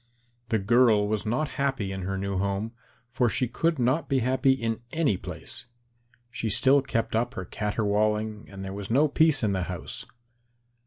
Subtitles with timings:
[0.49, 2.71] The girl was not happy in her new home,
[3.11, 5.67] for she would not be happy in any place.
[6.31, 10.07] She still kept up her caterwauling and there was no peace in the house.